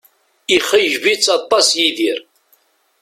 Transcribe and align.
Ixeyyeb-itt 0.55 1.27
aṭas 1.37 1.67
Yidir 1.77 2.19